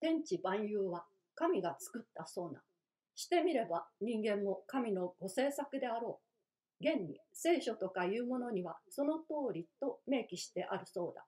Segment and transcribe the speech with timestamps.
[0.00, 2.60] 天地万有は神が作ったそうな。
[3.14, 6.20] してみれば人間も神のご制作であろ
[6.80, 6.84] う。
[6.84, 11.24] 現に聖書とかいうものにはその通りと明記してあるそうだ。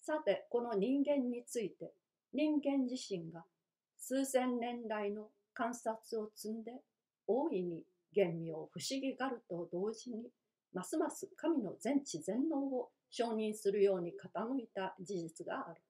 [0.00, 1.92] さて、この人間について
[2.32, 3.44] 人間自身が
[3.98, 6.72] 数千年来の観察を積んで
[7.26, 10.28] 大いに厳妙不思議がると同時に
[10.72, 15.80] ますます神の全知全能を承認するように傾いた事実がある。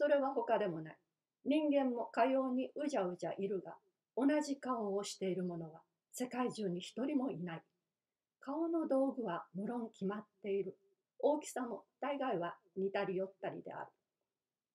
[0.00, 0.96] それは他でもない。
[1.44, 3.74] 人間もかようにうじゃうじゃいるが、
[4.16, 7.62] 同じ顔をしている者は世界中に一人もいない。
[8.40, 10.74] 顔の道具は無論決まっている。
[11.18, 13.86] 大きさも大概は似たり寄ったりである。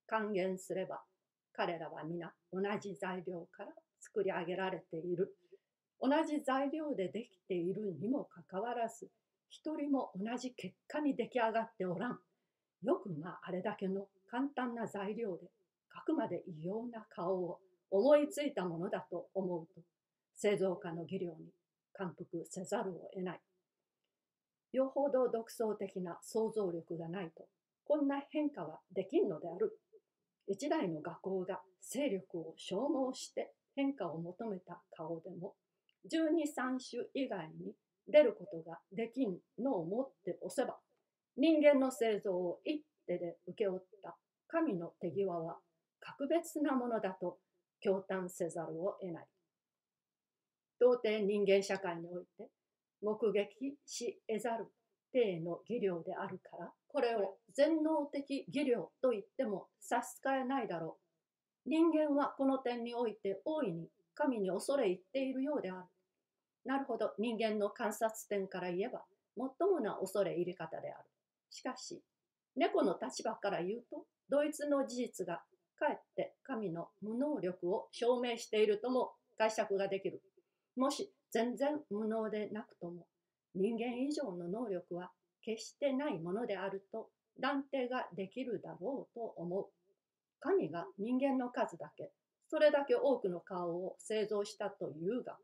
[0.05, 1.01] 還元すれば、
[1.53, 3.69] 彼らは皆同じ材料から
[3.99, 5.35] 作り上げられている。
[5.99, 9.09] 同じ材料でできているにもかかわらず、
[9.49, 12.19] 一人も同じ結果に出来上がっておらん。
[12.83, 15.47] よくまああれだけの簡単な材料で、
[15.93, 17.59] あくまで異様な顔を
[17.91, 19.81] 思いついたものだと思うと、
[20.35, 21.51] 製造家の技量に
[21.93, 23.39] 感服せざるを得ない。
[24.73, 27.47] よほど独創的な想像力がないと、
[27.85, 29.79] こんな変化はできんのである。
[30.47, 35.55] 一台の画工が勢力を消耗して変化を求めた顔でも、
[36.11, 37.73] 12、3種以外に
[38.07, 40.77] 出ることができんのをもって押せば、
[41.37, 44.15] 人間の製造を一手で請け負った
[44.55, 45.57] 神の手際は
[45.99, 47.39] 格別なものだと
[47.85, 49.25] 驚嘆せざるを得ない。
[50.79, 52.47] 到底人間社会において
[53.01, 54.67] 目撃し得ざる
[55.11, 60.99] 定の技量であるから、これを全能的技量と言っても差し支えないだろ
[61.65, 61.69] う。
[61.69, 65.83] 人間はこの点において大いに神に恐れ入っているようである。
[66.63, 69.03] なるほど、人間の観察点から言えば、
[69.35, 71.03] 最もな恐れ入り方である。
[71.49, 72.01] しかし、
[72.55, 75.41] 猫の立場から言うと、ドイツの事実が
[75.77, 80.21] かえって神の無能力を証明しているとも解釈ができる。
[80.75, 83.07] もし全然無能でなくとも、
[83.53, 85.11] 人間以上の能力は
[85.41, 89.67] 決してないものであると断定ができるだろうと思う。
[90.39, 92.11] 神が人間の数だけ、
[92.49, 95.37] それだけ多くの顔を製造したというが、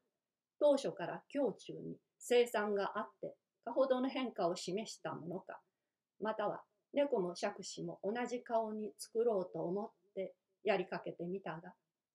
[0.59, 3.35] 当初から胸中に生産があって、
[3.65, 5.59] かほどの変化を示したものか、
[6.21, 6.61] または
[6.93, 11.73] 猫も杓子も同じ顔に作ろうと思ってやりかけてみたが、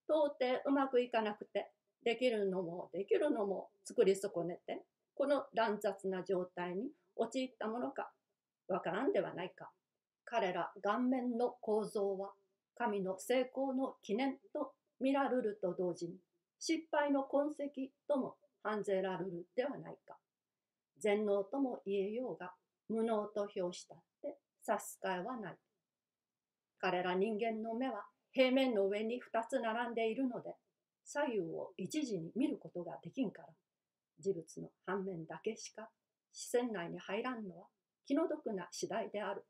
[0.09, 1.71] 到底うまくいかなくて、
[2.05, 4.83] できるのもできるのも作り損ねて、
[5.15, 8.11] この乱雑な状態に陥ったものか、
[8.69, 9.71] わからんではないか。
[10.25, 12.33] 彼ら顔面の構造は、
[12.77, 16.15] 神の成功の記念と見られると同時に、
[16.59, 20.17] 失敗の痕跡とも判ぜられるではないか。
[20.99, 22.53] 全能とも言えようが、
[22.89, 23.97] 無能と評した
[24.67, 25.57] 差し支えはない。
[26.81, 30.57] 彼ら人間の目は平面の上に2つ並んでいるので、
[31.05, 33.49] 左右を一時に見ることができんから、
[34.19, 35.89] 事物の反面だけしか
[36.33, 37.67] 視線内に入らんのは
[38.07, 39.45] 気の毒な次第である。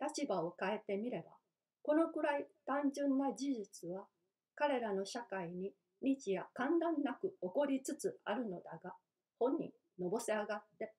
[0.00, 1.36] 立場を変えてみれば、
[1.82, 4.06] このくらい単純な事実は
[4.54, 5.72] 彼らの社会に
[6.02, 8.94] 日夜間断なく起こりつつあるのだが、
[9.38, 10.92] 本人のぼせ上がって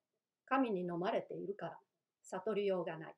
[0.45, 1.77] 神に飲まれているから
[2.31, 3.15] 悟りようがない。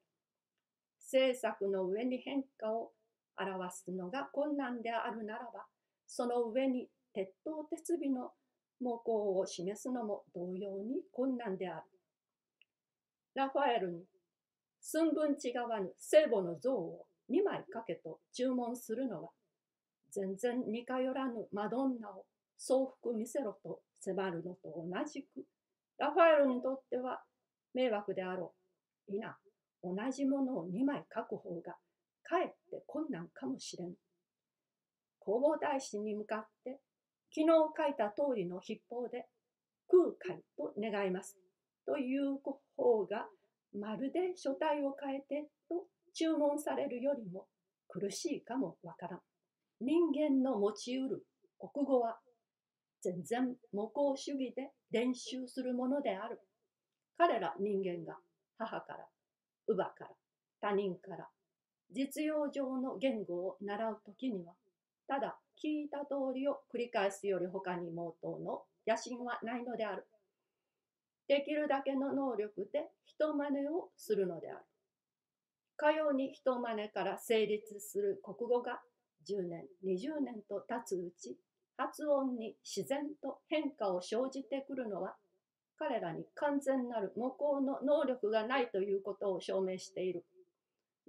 [1.00, 2.92] 政策の上に変化を
[3.38, 5.66] 表すのが困難であるならば、
[6.06, 8.32] その上に鉄頭鉄尾の
[8.82, 11.84] 模倣を示すのも同様に困難である。
[13.36, 14.04] ラファエルに
[14.82, 19.30] 寸分違わぬ聖母の像を2枚かけと注文するのは、
[20.12, 22.26] 全然似通らぬマドンナを
[22.58, 25.28] 総服見せろと迫るのと同じく、
[25.98, 27.22] ラファエルにとっては
[27.74, 28.69] 迷惑であろう。
[29.12, 29.38] いな、
[29.84, 31.76] 同じものを2枚書く方が
[32.24, 33.94] かえって困難かもしれん。
[35.26, 36.80] 弘法大師に向かって
[37.32, 37.48] 昨日
[37.78, 39.28] 書いた通りの筆法で
[39.88, 41.38] 空海と願います。
[41.86, 42.38] という
[42.76, 43.28] 方が
[43.74, 47.48] まるで書体を変えてと注文されるよりも
[47.88, 49.20] 苦しいかもわからん。
[49.82, 51.26] 人間の持ちうる
[51.58, 52.20] 国語は
[53.02, 56.40] 全然模倣主義で練習するものである。
[57.18, 58.18] 彼ら人間が
[58.60, 59.08] 母から、
[59.68, 60.10] 乳母から、
[60.62, 61.28] 他人から、
[61.92, 64.54] 実用上の言語を習うときには、
[65.08, 70.06] ただ聞いた通りを繰り返すより他に毛頭の野心はないのである。
[71.28, 74.60] できるだけの能力で人真似をするのである。
[75.78, 78.82] かように人真似から成立する国語が
[79.28, 81.38] 10年、20年と経つうち、
[81.78, 85.16] 発音に自然と変化を生じてくるのは、
[85.80, 90.26] 彼らに完全なる無効の能力がないということを証明している。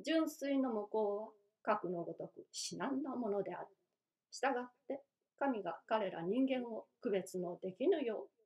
[0.05, 1.29] 純粋の無効は
[1.63, 3.67] 核のごとく至難なものである。
[4.31, 5.01] したがって
[5.41, 8.40] 神が彼ら人間を区別のできぬよう